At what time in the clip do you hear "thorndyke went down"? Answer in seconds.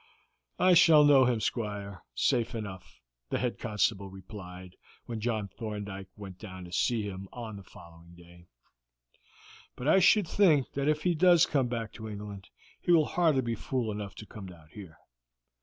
5.47-6.65